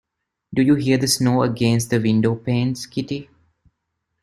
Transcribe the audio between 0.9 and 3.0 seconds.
the snow against the window-panes,